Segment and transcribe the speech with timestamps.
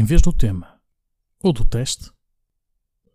[0.00, 0.80] em vez do tema
[1.42, 2.10] ou do teste,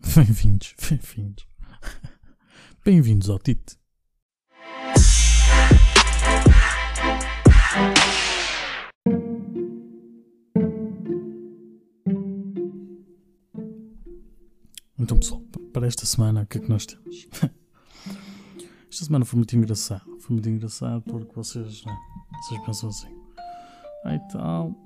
[0.14, 1.46] bem-vindos, bem-vindos.
[2.84, 3.78] Bem-vindos ao Tite.
[14.98, 15.40] Então, pessoal,
[15.72, 17.26] para esta semana, o que é que nós temos?
[18.90, 20.04] Esta semana foi muito engraçado.
[20.20, 21.96] Foi muito engraçado porque vocês, né,
[22.42, 23.16] vocês pensam assim.
[24.04, 24.76] E tal,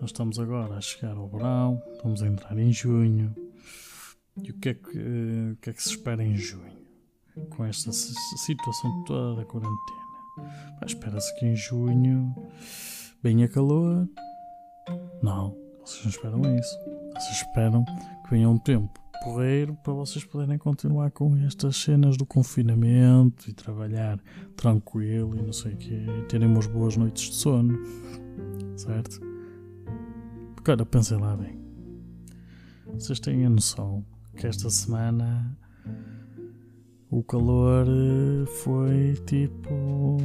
[0.00, 3.34] nós estamos agora a chegar ao verão, estamos a entrar em junho.
[4.42, 4.98] E o que é que,
[5.52, 6.84] o que, é que se espera em junho?
[7.50, 10.04] Com esta situação toda da quarentena.
[10.84, 12.34] Espera-se que em junho
[13.22, 14.08] venha calor.
[15.22, 16.78] Não, vocês não esperam isso.
[17.14, 17.84] Vocês esperam
[18.24, 23.54] que venha um tempo porreiro para vocês poderem continuar com estas cenas do confinamento e
[23.54, 24.18] trabalhar
[24.54, 27.78] tranquilo e não sei o quê, e terem umas boas noites de sono,
[28.76, 29.33] certo?
[30.66, 31.58] Olha, pensem lá bem.
[32.94, 34.04] Vocês têm a noção
[34.36, 35.56] que esta semana
[37.10, 40.24] o calor eh, foi tipo.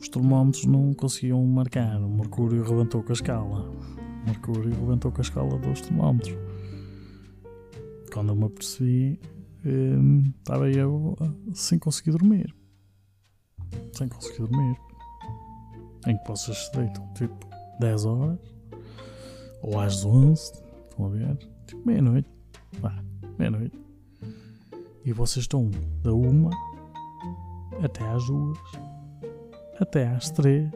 [0.00, 2.00] Os termómetros não conseguiam marcar.
[2.00, 3.70] O mercúrio rebentou com a escala.
[3.70, 6.36] O mercúrio rebentou com a escala dos termómetros
[8.10, 9.20] quando eu me apercebi,
[9.64, 11.16] hum, estava eu
[11.54, 12.54] sem conseguir dormir.
[13.92, 14.76] Sem conseguir dormir.
[16.06, 17.46] Em que vocês se deitam tipo
[17.78, 18.59] 10 horas
[19.62, 21.36] ou às 11, estão a ver?
[21.66, 22.28] Tipo meia-noite.
[23.38, 23.78] meia-noite.
[25.04, 25.70] E vocês estão
[26.02, 26.50] da uma
[27.82, 28.58] até às duas,
[29.78, 30.70] até às três,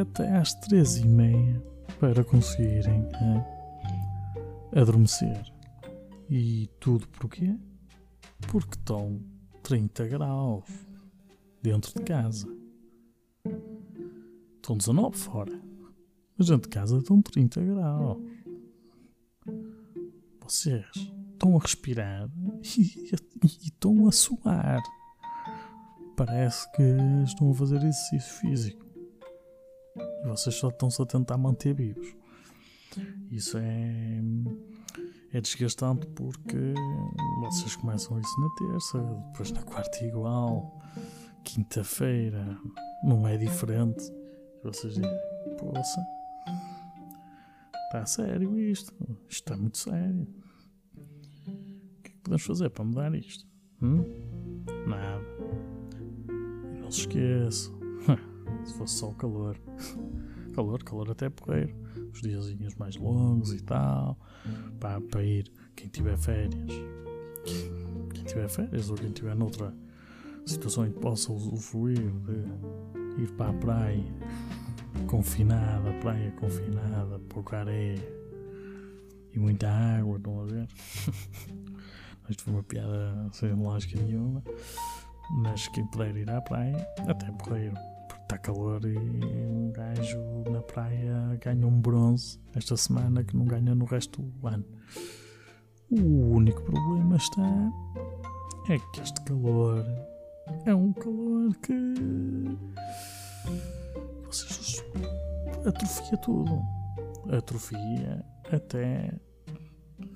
[0.00, 1.62] até às três e meia
[1.98, 3.08] para conseguirem
[4.74, 5.42] adormecer.
[6.30, 7.56] E tudo porquê?
[8.48, 9.20] Porque estão
[9.62, 10.64] 30 graus
[11.62, 12.48] dentro de casa.
[14.56, 15.71] Estão 19 fora.
[16.36, 18.18] Mas dentro de casa estão 30 graus.
[20.40, 22.28] Vocês estão a respirar
[22.76, 24.82] e, e, e estão a suar.
[26.16, 26.82] Parece que
[27.24, 28.86] estão a fazer exercício físico.
[29.96, 32.14] E vocês só estão-se a tentar manter vivos.
[33.30, 34.20] Isso é
[35.32, 36.74] é desgastante porque
[37.40, 40.78] vocês começam isso na terça, depois na quarta igual,
[41.42, 42.58] quinta-feira
[43.02, 44.04] não é diferente.
[44.62, 45.10] Vocês dizem,
[45.58, 46.06] poça,
[47.92, 48.90] está sério isto,
[49.28, 50.26] isto está muito sério.
[50.96, 53.46] O que é que podemos fazer para mudar isto?
[53.82, 54.02] Hum?
[54.86, 55.22] Nada.
[56.74, 57.78] E não se esqueçam,
[58.64, 59.60] se fosse só o calor.
[60.54, 61.74] calor, calor até porreiro.
[62.14, 64.18] Os diazinhos mais longos e tal.
[64.80, 66.72] Para, para ir, quem tiver férias.
[68.14, 69.74] Quem tiver férias ou quem tiver noutra
[70.46, 74.04] situação em que possa usufruir de ir para a praia
[75.02, 78.02] confinada, praia confinada, pouca areia
[79.32, 80.68] e muita água, estão a ver?
[82.28, 84.42] Isto foi uma piada sem lógica nenhuma,
[85.30, 87.74] mas quem puder ir à praia, até porreiro
[88.32, 90.18] está calor e um gajo
[90.50, 94.64] na praia ganha um bronze esta semana que não ganha no resto do ano.
[95.90, 97.70] O único problema está
[98.70, 99.84] é que este calor
[100.64, 101.74] é um calor que
[104.32, 104.82] vocês
[105.66, 106.62] atrofia tudo.
[107.30, 109.14] Atrofia até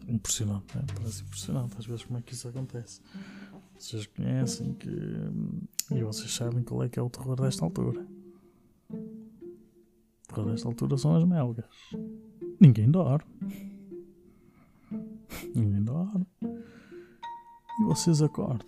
[0.09, 0.85] impressionante, né?
[0.95, 3.01] parece impressionante às vezes como é que isso acontece.
[3.79, 4.91] Vocês conhecem que.
[5.91, 8.07] E vocês sabem qual é que é o terror desta altura.
[8.91, 11.67] O terror desta altura são as melgas.
[12.59, 13.31] Ninguém dorme.
[15.55, 16.27] Ninguém dorme.
[16.43, 18.67] E vocês acordam.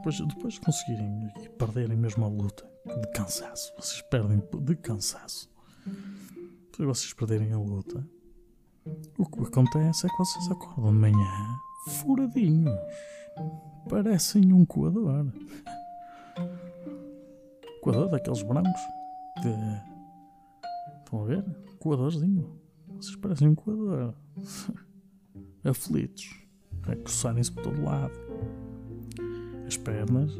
[0.00, 5.50] Depois, depois de conseguirem e perderem mesmo a luta de cansaço, vocês perdem de cansaço.
[5.84, 8.02] Depois de vocês perderem a luta,
[9.18, 12.74] o que acontece é que vocês acordam de manhã furadinhos
[13.88, 15.26] parecem um coador.
[17.82, 18.80] Coador daqueles brancos.
[19.42, 19.50] De...
[20.98, 21.44] Estão a ver?
[21.78, 22.58] Coadorzinho.
[22.96, 24.14] Vocês parecem um coador.
[25.62, 26.40] Aflitos.
[26.84, 28.14] A coçarem-se por todo lado.
[29.70, 30.32] As pernas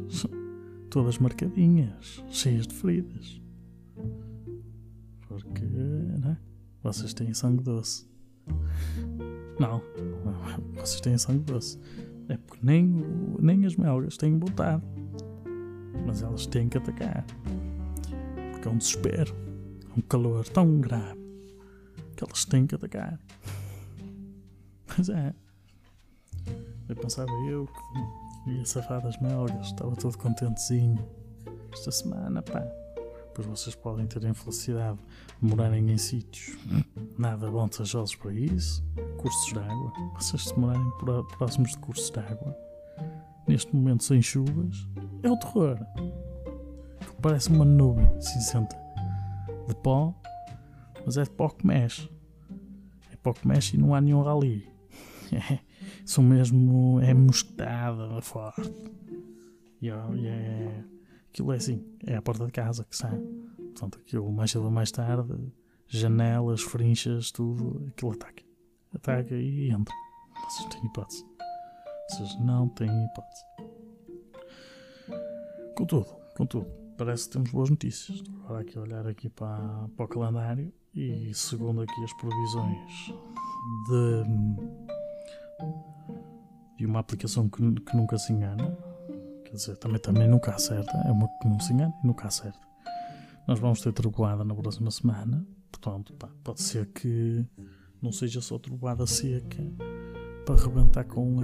[0.89, 3.41] todas marcadinhas, cheias de feridas.
[5.21, 6.37] Porque, né?
[6.83, 8.05] Vocês têm sangue doce.
[9.57, 9.81] Não,
[10.75, 11.79] vocês têm sangue doce.
[12.27, 12.85] É porque nem,
[13.39, 14.83] nem as melgas têm vontade.
[16.05, 17.25] Mas elas têm que atacar.
[18.51, 19.33] Porque é um desespero.
[19.95, 21.21] Um calor tão grave
[22.17, 23.17] que elas têm que atacar.
[24.97, 25.33] Mas é.
[26.91, 27.65] Eu pensava eu
[28.43, 31.01] que ia safar das melgas, estava todo contentezinho.
[31.71, 32.59] Esta semana, pá.
[33.27, 34.99] Depois vocês podem ter a infelicidade
[35.41, 36.57] de morarem em sítios
[37.17, 38.83] nada desejosos para isso.
[39.17, 39.93] Cursos de água.
[40.19, 40.91] Vocês se morarem
[41.37, 42.57] próximos de cursos de água,
[43.47, 44.85] neste momento sem chuvas,
[45.23, 45.79] é o terror.
[47.21, 48.75] Parece uma nuvem cinzenta
[49.65, 50.13] de pó,
[51.05, 52.11] mas é de pó que mexe.
[53.13, 54.69] É pó que mexe e não há nenhum rali.
[56.17, 56.99] É, mesmo.
[57.01, 58.71] é mosquetada forte.
[59.81, 60.83] E é,
[61.29, 63.17] aquilo é assim, é a porta de casa que sai.
[63.57, 65.33] Portanto, aquilo mais cedo ou mais tarde,
[65.87, 68.43] janelas, frinchas, tudo, aquilo ataca.
[68.93, 69.93] Ataca e entra.
[70.49, 71.25] Vocês não têm hipótese.
[72.09, 73.45] Vocês não têm hipótese.
[75.75, 76.05] Contudo,
[76.35, 76.67] contudo,
[76.97, 78.17] parece que temos boas notícias.
[78.17, 83.13] Estou agora aqui a olhar aqui para, para o calendário e segundo aqui as previsões
[83.87, 84.90] de,
[86.77, 88.77] de uma aplicação que, que nunca se engana,
[89.45, 92.59] quer dizer, também, também nunca acerta, é uma que não se engana e nunca acerta.
[93.47, 97.45] Nós vamos ter trovoada na próxima semana, portanto, pá, pode ser que
[98.01, 99.63] não seja só trovoada seca
[100.45, 101.37] para arrebentar com,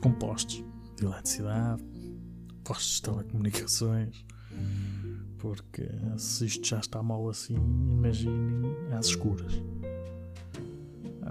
[0.00, 0.64] com postos
[0.96, 1.82] de eletricidade,
[2.64, 4.24] postos de telecomunicações.
[5.38, 9.62] Porque se isto já está mal assim, imaginem às escuras.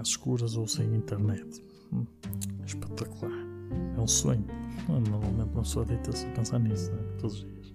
[0.06, 1.60] Às escuras ou sem internet.
[1.92, 2.06] Hum,
[2.64, 3.32] espetacular.
[3.96, 4.46] É um sonho.
[4.88, 7.02] Normalmente uma pessoa deita-se a pensar nisso né?
[7.18, 7.72] todos os dias.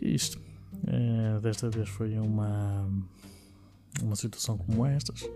[0.00, 0.40] E isto.
[0.86, 2.88] É, desta vez foi uma,
[4.00, 5.28] uma situação como estas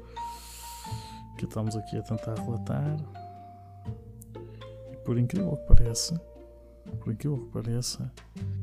[1.36, 2.96] que estamos aqui a tentar relatar.
[4.92, 6.16] E por incrível que pareça,
[7.00, 8.12] por aquilo que pareça,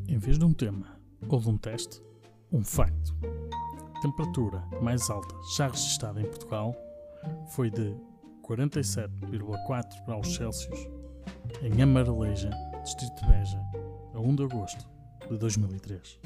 [0.07, 0.97] em vez de um tema
[1.27, 2.01] ou de um teste,
[2.49, 3.13] um facto.
[4.01, 6.75] Temperatura mais alta já registrada em Portugal
[7.49, 7.95] foi de
[8.43, 10.79] 47,4 graus Celsius
[11.61, 12.49] em Amareleja,
[12.83, 13.59] Distrito de Beja,
[14.13, 14.87] a 1 de agosto
[15.29, 16.19] de 2003.